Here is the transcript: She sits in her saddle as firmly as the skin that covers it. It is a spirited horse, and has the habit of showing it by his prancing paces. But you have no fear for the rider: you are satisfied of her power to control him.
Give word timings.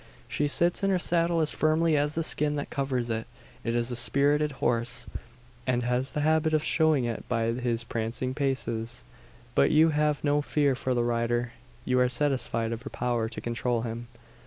She 0.27 0.47
sits 0.47 0.81
in 0.81 0.89
her 0.89 0.97
saddle 0.97 1.41
as 1.41 1.53
firmly 1.53 1.95
as 1.95 2.15
the 2.15 2.23
skin 2.23 2.55
that 2.55 2.71
covers 2.71 3.07
it. 3.11 3.27
It 3.63 3.75
is 3.75 3.91
a 3.91 3.95
spirited 3.95 4.53
horse, 4.53 5.05
and 5.67 5.83
has 5.83 6.13
the 6.13 6.21
habit 6.21 6.53
of 6.55 6.63
showing 6.63 7.05
it 7.05 7.23
by 7.29 7.43
his 7.53 7.83
prancing 7.83 8.33
paces. 8.33 9.03
But 9.53 9.69
you 9.69 9.89
have 9.89 10.23
no 10.23 10.41
fear 10.41 10.73
for 10.73 10.95
the 10.95 11.03
rider: 11.03 11.51
you 11.85 11.99
are 11.99 12.09
satisfied 12.09 12.71
of 12.71 12.81
her 12.81 12.89
power 12.89 13.29
to 13.29 13.41
control 13.41 13.83
him. 13.83 14.07